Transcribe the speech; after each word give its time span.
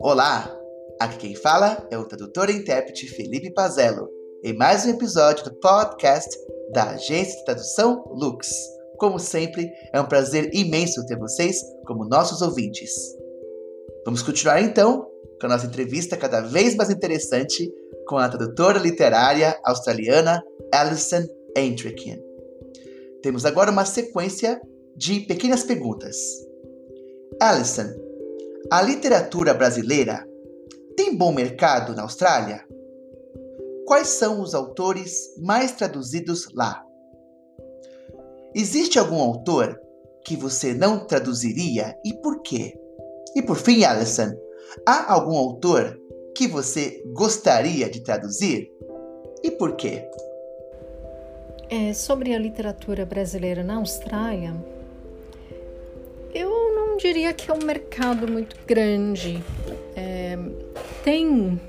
Olá! 0.00 0.58
Aqui 1.00 1.18
quem 1.18 1.34
fala 1.34 1.86
é 1.90 1.98
o 1.98 2.04
tradutor 2.04 2.48
e 2.48 2.54
intérprete 2.54 3.06
Felipe 3.08 3.52
Pazello, 3.52 4.08
em 4.42 4.56
mais 4.56 4.86
um 4.86 4.90
episódio 4.90 5.44
do 5.44 5.54
podcast 5.54 6.34
da 6.72 6.90
agência 6.90 7.38
de 7.38 7.44
tradução 7.44 8.04
Lux. 8.06 8.48
Como 8.98 9.18
sempre, 9.18 9.70
é 9.92 10.00
um 10.00 10.06
prazer 10.06 10.48
imenso 10.54 11.04
ter 11.06 11.18
vocês 11.18 11.56
como 11.86 12.08
nossos 12.08 12.40
ouvintes. 12.40 12.90
Vamos 14.04 14.22
continuar 14.22 14.62
então 14.62 15.06
com 15.40 15.46
a 15.46 15.50
nossa 15.50 15.66
entrevista 15.66 16.16
cada 16.16 16.40
vez 16.40 16.76
mais 16.76 16.90
interessante 16.90 17.70
com 18.06 18.16
a 18.16 18.28
tradutora 18.28 18.78
literária 18.78 19.60
australiana 19.64 20.42
Alison 20.72 21.24
Eintrichian. 21.56 22.18
Temos 23.22 23.44
agora 23.44 23.70
uma 23.70 23.84
sequência 23.84 24.60
de 24.98 25.20
pequenas 25.20 25.62
perguntas. 25.62 26.16
Alison, 27.40 27.86
a 28.68 28.82
literatura 28.82 29.54
brasileira 29.54 30.28
tem 30.96 31.16
bom 31.16 31.32
mercado 31.32 31.94
na 31.94 32.02
Austrália? 32.02 32.66
Quais 33.86 34.08
são 34.08 34.42
os 34.42 34.56
autores 34.56 35.34
mais 35.38 35.70
traduzidos 35.70 36.52
lá? 36.52 36.84
Existe 38.52 38.98
algum 38.98 39.20
autor 39.20 39.80
que 40.24 40.36
você 40.36 40.74
não 40.74 41.06
traduziria 41.06 41.96
e 42.04 42.12
por 42.14 42.42
quê? 42.42 42.76
E 43.36 43.42
por 43.42 43.56
fim, 43.56 43.84
Alison, 43.84 44.32
há 44.84 45.12
algum 45.12 45.36
autor 45.36 45.96
que 46.34 46.48
você 46.48 47.04
gostaria 47.14 47.88
de 47.88 48.02
traduzir 48.02 48.68
e 49.44 49.50
por 49.52 49.76
quê? 49.76 50.10
É, 51.70 51.92
sobre 51.92 52.34
a 52.34 52.38
literatura 52.38 53.06
brasileira 53.06 53.62
na 53.62 53.76
Austrália, 53.76 54.54
eu 56.34 56.50
não 56.74 56.96
diria 56.96 57.32
que 57.32 57.50
é 57.50 57.54
um 57.54 57.64
mercado 57.64 58.30
muito 58.30 58.56
grande. 58.66 59.42
É, 59.96 60.38
tem, 61.04 61.60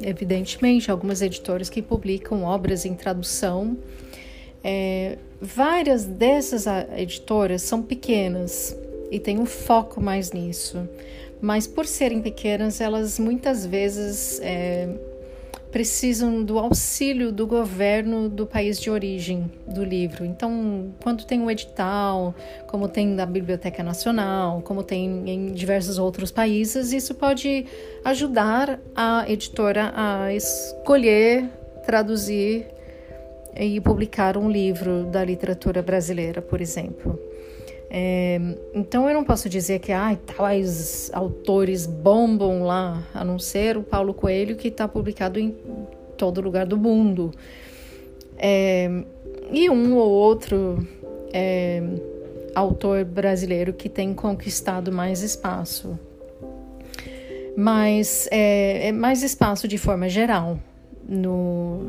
evidentemente, 0.00 0.90
algumas 0.90 1.22
editoras 1.22 1.68
que 1.70 1.80
publicam 1.80 2.44
obras 2.44 2.84
em 2.84 2.94
tradução. 2.94 3.76
É, 4.64 5.18
várias 5.40 6.04
dessas 6.04 6.66
editoras 6.96 7.62
são 7.62 7.82
pequenas 7.82 8.76
e 9.10 9.18
têm 9.18 9.38
um 9.38 9.46
foco 9.46 10.00
mais 10.00 10.32
nisso, 10.32 10.88
mas 11.40 11.66
por 11.66 11.84
serem 11.84 12.22
pequenas, 12.22 12.80
elas 12.80 13.18
muitas 13.18 13.66
vezes 13.66 14.40
é, 14.42 14.88
precisam 15.72 16.44
do 16.44 16.58
auxílio 16.58 17.32
do 17.32 17.46
governo 17.46 18.28
do 18.28 18.46
país 18.46 18.78
de 18.78 18.90
origem 18.90 19.50
do 19.66 19.82
livro. 19.82 20.22
Então, 20.24 20.92
quando 21.02 21.24
tem 21.24 21.40
um 21.40 21.50
edital, 21.50 22.34
como 22.66 22.86
tem 22.86 23.16
da 23.16 23.24
Biblioteca 23.24 23.82
Nacional, 23.82 24.60
como 24.60 24.84
tem 24.84 25.28
em 25.28 25.52
diversos 25.52 25.98
outros 25.98 26.30
países, 26.30 26.92
isso 26.92 27.14
pode 27.14 27.64
ajudar 28.04 28.78
a 28.94 29.24
editora 29.26 29.92
a 29.96 30.32
escolher, 30.34 31.48
traduzir 31.86 32.66
e 33.56 33.80
publicar 33.80 34.36
um 34.36 34.50
livro 34.50 35.04
da 35.04 35.24
literatura 35.24 35.82
brasileira, 35.82 36.42
por 36.42 36.60
exemplo. 36.60 37.31
É, 37.94 38.40
então 38.72 39.06
eu 39.06 39.12
não 39.12 39.22
posso 39.22 39.50
dizer 39.50 39.78
que 39.78 39.92
ah, 39.92 40.16
tais 40.34 41.10
autores 41.12 41.84
bombam 41.84 42.62
lá, 42.62 43.06
a 43.12 43.22
não 43.22 43.38
ser 43.38 43.76
o 43.76 43.82
Paulo 43.82 44.14
Coelho, 44.14 44.56
que 44.56 44.68
está 44.68 44.88
publicado 44.88 45.38
em 45.38 45.54
todo 46.16 46.40
lugar 46.40 46.64
do 46.64 46.78
mundo. 46.78 47.30
É, 48.38 48.90
e 49.50 49.68
um 49.68 49.94
ou 49.94 50.10
outro 50.10 50.88
é, 51.34 51.82
autor 52.54 53.04
brasileiro 53.04 53.74
que 53.74 53.90
tem 53.90 54.14
conquistado 54.14 54.90
mais 54.90 55.20
espaço. 55.20 55.98
Mas 57.54 58.26
é, 58.30 58.88
é 58.88 58.92
mais 58.92 59.22
espaço 59.22 59.68
de 59.68 59.76
forma 59.76 60.08
geral 60.08 60.58
no, 61.06 61.82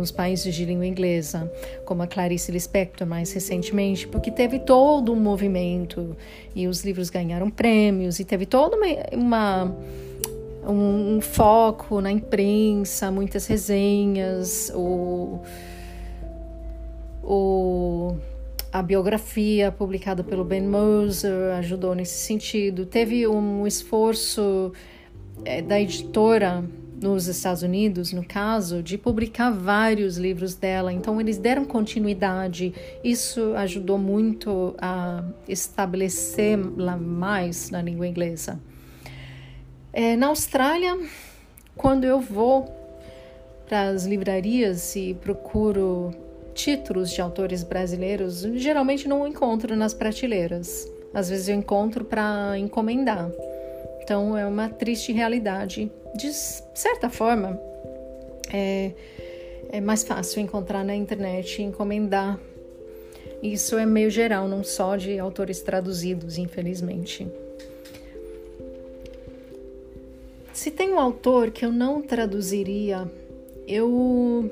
nos 0.00 0.10
países 0.10 0.54
de 0.54 0.64
língua 0.64 0.86
inglesa, 0.86 1.50
como 1.84 2.02
a 2.02 2.06
Clarice 2.06 2.50
Lispector 2.50 3.06
mais 3.06 3.32
recentemente, 3.32 4.08
porque 4.08 4.30
teve 4.30 4.58
todo 4.58 5.12
um 5.12 5.16
movimento 5.16 6.16
e 6.54 6.66
os 6.66 6.82
livros 6.84 7.10
ganharam 7.10 7.50
prêmios 7.50 8.18
e 8.18 8.24
teve 8.24 8.46
toda 8.46 8.76
uma, 8.76 8.86
uma 9.12 9.76
um, 10.66 11.16
um, 11.16 11.20
foco 11.20 12.00
na 12.00 12.10
imprensa, 12.10 13.10
muitas 13.10 13.46
resenhas, 13.46 14.72
o, 14.74 15.40
o, 17.22 18.16
a 18.72 18.82
biografia 18.82 19.70
publicada 19.70 20.24
pelo 20.24 20.44
Ben 20.44 20.62
Moser 20.62 21.54
ajudou 21.58 21.94
nesse 21.94 22.18
sentido. 22.24 22.86
Teve 22.86 23.26
um 23.26 23.66
esforço 23.66 24.72
é, 25.44 25.60
da 25.60 25.80
editora 25.80 26.64
nos 27.00 27.26
Estados 27.26 27.62
Unidos, 27.62 28.12
no 28.12 28.22
caso, 28.22 28.82
de 28.82 28.98
publicar 28.98 29.50
vários 29.50 30.18
livros 30.18 30.54
dela. 30.54 30.92
Então, 30.92 31.20
eles 31.20 31.38
deram 31.38 31.64
continuidade. 31.64 32.74
Isso 33.02 33.54
ajudou 33.56 33.96
muito 33.96 34.74
a 34.78 35.24
estabelecer 35.48 36.58
lá 36.76 36.96
mais 36.96 37.70
na 37.70 37.80
língua 37.80 38.06
inglesa. 38.06 38.60
É, 39.92 40.14
na 40.14 40.26
Austrália, 40.26 40.98
quando 41.74 42.04
eu 42.04 42.20
vou 42.20 42.68
para 43.66 43.88
as 43.88 44.04
livrarias 44.04 44.94
e 44.94 45.14
procuro 45.14 46.12
títulos 46.54 47.10
de 47.10 47.22
autores 47.22 47.62
brasileiros, 47.62 48.42
geralmente 48.56 49.08
não 49.08 49.26
encontro 49.26 49.74
nas 49.74 49.94
prateleiras. 49.94 50.86
Às 51.14 51.30
vezes 51.30 51.48
eu 51.48 51.54
encontro 51.56 52.04
para 52.04 52.58
encomendar. 52.58 53.30
Então 54.10 54.36
é 54.36 54.44
uma 54.44 54.68
triste 54.68 55.12
realidade. 55.12 55.88
De 56.16 56.32
certa 56.32 57.08
forma, 57.08 57.56
é, 58.52 58.90
é 59.70 59.80
mais 59.80 60.02
fácil 60.02 60.42
encontrar 60.42 60.84
na 60.84 60.96
internet 60.96 61.62
e 61.62 61.64
encomendar. 61.64 62.36
Isso 63.40 63.78
é 63.78 63.86
meio 63.86 64.10
geral, 64.10 64.48
não 64.48 64.64
só 64.64 64.96
de 64.96 65.16
autores 65.16 65.60
traduzidos, 65.60 66.38
infelizmente. 66.38 67.24
Se 70.52 70.72
tem 70.72 70.92
um 70.92 70.98
autor 70.98 71.52
que 71.52 71.64
eu 71.64 71.70
não 71.70 72.02
traduziria, 72.02 73.08
eu 73.64 74.50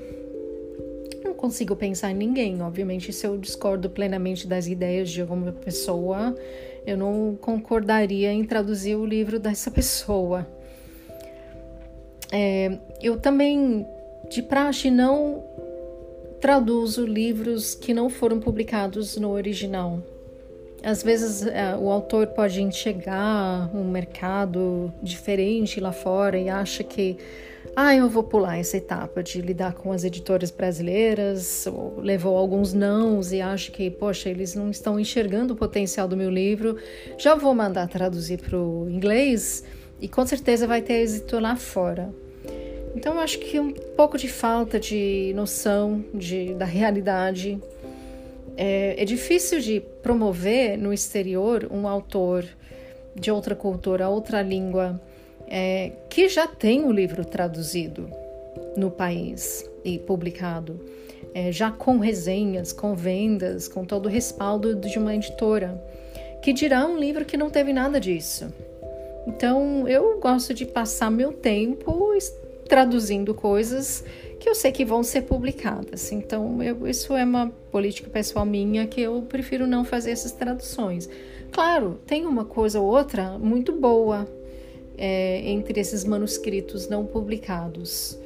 consigo 1.39 1.75
pensar 1.75 2.11
em 2.11 2.15
ninguém. 2.15 2.61
Obviamente, 2.61 3.13
se 3.13 3.27
eu 3.27 3.39
discordo 3.39 3.89
plenamente 3.89 4.47
das 4.47 4.67
ideias 4.67 5.09
de 5.09 5.23
alguma 5.23 5.53
pessoa, 5.53 6.37
eu 6.85 6.99
não 6.99 7.39
concordaria 7.41 8.31
em 8.31 8.45
traduzir 8.45 8.97
o 8.97 9.07
livro 9.07 9.39
dessa 9.39 9.71
pessoa. 9.71 10.47
É, 12.31 12.79
eu 13.01 13.19
também, 13.19 13.87
de 14.29 14.43
praxe, 14.43 14.91
não 14.91 15.43
traduzo 16.41 17.07
livros 17.07 17.75
que 17.75 17.95
não 17.95 18.11
foram 18.11 18.39
publicados 18.39 19.17
no 19.17 19.31
original. 19.31 20.03
Às 20.83 21.03
vezes 21.03 21.47
é, 21.47 21.77
o 21.77 21.91
autor 21.91 22.29
pode 22.29 22.63
enxergar 22.63 23.69
um 23.75 23.85
mercado 23.85 24.93
diferente 25.03 25.81
lá 25.81 25.93
fora 25.93 26.39
e 26.39 26.49
acha 26.49 26.85
que 26.85 27.19
ah, 27.75 27.95
eu 27.95 28.09
vou 28.09 28.23
pular 28.23 28.59
essa 28.59 28.77
etapa 28.77 29.23
de 29.23 29.41
lidar 29.41 29.75
com 29.75 29.93
as 29.93 30.03
editoras 30.03 30.51
brasileiras, 30.51 31.67
ou 31.67 32.01
levou 32.01 32.37
alguns 32.37 32.73
nãos 32.73 33.33
e 33.33 33.41
acha 33.41 33.71
que, 33.71 33.91
poxa, 33.91 34.29
eles 34.29 34.55
não 34.55 34.71
estão 34.71 34.99
enxergando 34.99 35.55
o 35.55 35.57
potencial 35.57 36.09
do 36.09 36.17
meu 36.17 36.31
livro, 36.31 36.77
já 37.17 37.35
vou 37.35 37.55
mandar 37.55 37.89
traduzir 37.89 38.39
para 38.39 38.59
o 38.59 38.89
inglês 38.89 39.65
e 40.01 40.09
com 40.09 40.25
certeza 40.27 40.67
vai 40.67 40.83
ter 40.83 40.95
êxito 40.95 41.39
lá 41.39 41.57
fora. 41.57 42.13
Então 42.97 43.15
eu 43.15 43.21
acho 43.21 43.39
que 43.39 43.61
um 43.61 43.73
pouco 43.73 44.17
de 44.19 44.29
falta 44.29 44.81
de 44.81 45.33
noção 45.37 46.05
de, 46.13 46.55
da 46.55 46.65
realidade. 46.65 47.61
É, 48.61 49.01
é 49.01 49.05
difícil 49.05 49.61
de 49.61 49.81
promover 50.03 50.77
no 50.77 50.93
exterior 50.93 51.69
um 51.71 51.87
autor 51.87 52.45
de 53.15 53.31
outra 53.31 53.55
cultura, 53.55 54.09
outra 54.09 54.43
língua 54.43 55.01
é, 55.47 55.93
que 56.11 56.29
já 56.29 56.45
tem 56.49 56.85
o 56.85 56.91
livro 56.91 57.25
traduzido 57.25 58.11
no 58.77 58.91
país 58.91 59.65
e 59.85 59.97
publicado, 59.97 60.85
é, 61.33 61.53
já 61.53 61.71
com 61.71 61.99
resenhas, 61.99 62.73
com 62.73 62.97
vendas, 62.97 63.69
com 63.69 63.85
todo 63.85 64.07
o 64.07 64.09
respaldo 64.09 64.75
de 64.75 64.99
uma 64.99 65.15
editora, 65.15 65.81
que 66.43 66.53
dirá 66.53 66.85
um 66.85 66.99
livro 66.99 67.25
que 67.25 67.37
não 67.37 67.51
teve 67.51 67.73
nada 67.73 68.01
disso. 68.01 68.53
Então 69.25 69.87
eu 69.87 70.19
gosto 70.19 70.53
de 70.53 70.67
passar 70.67 71.13
meu 71.13 71.33
tempo 71.33 72.13
traduzindo 72.69 73.35
coisas 73.35 74.05
que 74.39 74.49
eu 74.49 74.55
sei 74.55 74.73
que 74.73 74.85
vão 74.85 75.03
ser 75.03 75.23
publicadas. 75.23 76.13
Então 76.13 76.63
eu, 76.63 76.87
isso 76.87 77.15
é 77.15 77.25
uma 77.25 77.49
política 77.71 78.09
pessoal 78.09 78.45
minha 78.45 78.87
que 78.87 79.01
eu 79.01 79.23
prefiro 79.23 79.67
não 79.67 79.85
fazer 79.85 80.11
essas 80.11 80.33
traduções. 80.33 81.09
Claro, 81.51 81.99
tem 82.07 82.27
uma 82.27 82.45
coisa 82.45 82.81
ou 82.81 82.87
outra 82.87 83.39
muito 83.39 83.73
boa 83.73 84.29
é, 84.97 85.51
entre 85.51 85.81
esses 85.81 86.05
manuscritos 86.05 86.89
não 86.89 87.07
publicados. 87.07 88.19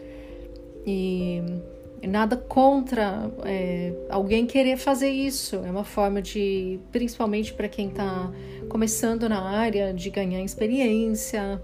E 0.85 1.43
nada 2.03 2.37
contra 2.37 3.31
é, 3.45 3.93
alguém 4.09 4.47
querer 4.47 4.77
fazer 4.77 5.11
isso. 5.11 5.57
É 5.57 5.71
uma 5.71 5.85
forma 5.85 6.21
de, 6.21 6.81
principalmente 6.91 7.53
para 7.53 7.69
quem 7.69 7.89
está 7.89 8.33
começando 8.69 9.29
na 9.29 9.43
área, 9.43 9.93
de 9.93 10.11
ganhar 10.11 10.43
experiência, 10.43 11.63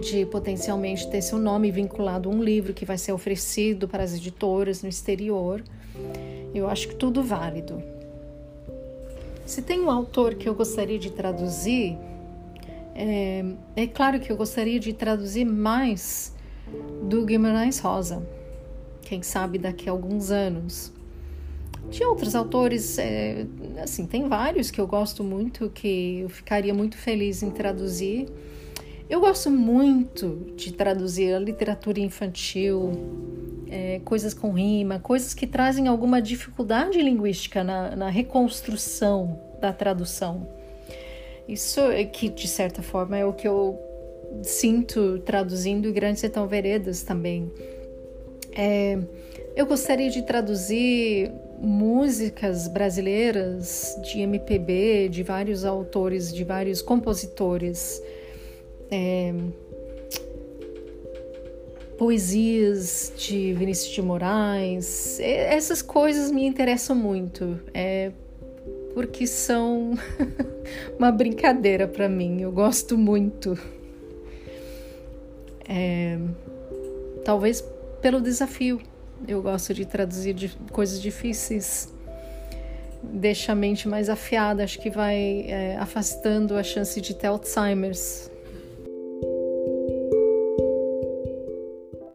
de 0.00 0.26
potencialmente 0.26 1.08
ter 1.10 1.22
seu 1.22 1.38
nome 1.38 1.70
vinculado 1.70 2.28
a 2.28 2.32
um 2.32 2.42
livro 2.42 2.72
que 2.72 2.84
vai 2.84 2.98
ser 2.98 3.12
oferecido 3.12 3.86
para 3.86 4.02
as 4.02 4.14
editoras 4.14 4.82
no 4.82 4.88
exterior. 4.88 5.62
Eu 6.54 6.68
acho 6.68 6.88
que 6.88 6.94
tudo 6.94 7.22
válido. 7.22 7.82
Se 9.46 9.62
tem 9.62 9.80
um 9.80 9.90
autor 9.90 10.34
que 10.34 10.48
eu 10.48 10.54
gostaria 10.54 10.98
de 10.98 11.10
traduzir, 11.10 11.96
é, 12.94 13.44
é 13.76 13.86
claro 13.86 14.20
que 14.20 14.30
eu 14.30 14.36
gostaria 14.36 14.78
de 14.78 14.92
traduzir 14.92 15.44
mais 15.44 16.34
do 17.08 17.24
Guimarães 17.24 17.78
Rosa 17.78 18.22
quem 19.12 19.22
sabe 19.22 19.58
daqui 19.58 19.90
a 19.90 19.92
alguns 19.92 20.30
anos. 20.30 20.90
De 21.90 22.02
outros 22.02 22.34
autores, 22.34 22.96
é, 22.96 23.46
assim, 23.82 24.06
tem 24.06 24.26
vários 24.26 24.70
que 24.70 24.80
eu 24.80 24.86
gosto 24.86 25.22
muito, 25.22 25.68
que 25.68 26.20
eu 26.20 26.30
ficaria 26.30 26.72
muito 26.72 26.96
feliz 26.96 27.42
em 27.42 27.50
traduzir. 27.50 28.26
Eu 29.12 29.20
gosto 29.20 29.50
muito 29.50 30.54
de 30.56 30.72
traduzir 30.72 31.34
a 31.34 31.38
literatura 31.38 32.00
infantil, 32.00 32.92
é, 33.70 34.00
coisas 34.06 34.32
com 34.32 34.52
rima, 34.52 34.98
coisas 35.00 35.34
que 35.34 35.46
trazem 35.46 35.86
alguma 35.86 36.22
dificuldade 36.22 36.98
linguística 36.98 37.62
na, 37.62 37.94
na 37.94 38.08
reconstrução 38.08 39.38
da 39.60 39.70
tradução. 39.70 40.48
Isso 41.46 41.78
é 41.90 42.06
que, 42.06 42.30
de 42.30 42.48
certa 42.48 42.82
forma, 42.82 43.18
é 43.18 43.26
o 43.26 43.34
que 43.34 43.46
eu 43.46 43.78
sinto 44.42 45.18
traduzindo 45.18 45.92
Grande 45.92 46.18
Sertão 46.18 46.48
Veredas 46.48 47.02
também. 47.02 47.52
É, 48.56 48.98
eu 49.54 49.66
gostaria 49.66 50.08
de 50.08 50.22
traduzir 50.22 51.30
músicas 51.58 52.66
brasileiras 52.66 53.94
de 54.10 54.20
MPB, 54.20 55.10
de 55.10 55.22
vários 55.22 55.66
autores, 55.66 56.32
de 56.32 56.44
vários 56.44 56.80
compositores, 56.80 58.02
é, 58.92 59.32
poesias 61.96 63.10
de 63.16 63.54
Vinícius 63.54 63.94
de 63.94 64.02
Moraes. 64.02 65.18
Essas 65.18 65.80
coisas 65.80 66.30
me 66.30 66.44
interessam 66.44 66.94
muito, 66.94 67.58
é, 67.72 68.12
porque 68.92 69.26
são 69.26 69.94
uma 70.98 71.10
brincadeira 71.10 71.88
para 71.88 72.06
mim. 72.06 72.42
Eu 72.42 72.52
gosto 72.52 72.98
muito. 72.98 73.58
É, 75.66 76.18
talvez 77.24 77.64
pelo 78.02 78.20
desafio. 78.20 78.78
Eu 79.26 79.40
gosto 79.40 79.72
de 79.72 79.86
traduzir 79.86 80.34
de 80.34 80.48
coisas 80.72 81.00
difíceis, 81.00 81.94
deixa 83.00 83.52
a 83.52 83.54
mente 83.54 83.86
mais 83.86 84.08
afiada, 84.08 84.64
acho 84.64 84.80
que 84.80 84.90
vai 84.90 85.44
é, 85.46 85.76
afastando 85.76 86.56
a 86.56 86.62
chance 86.64 87.00
de 87.00 87.14
ter 87.14 87.28
Alzheimer's. 87.28 88.31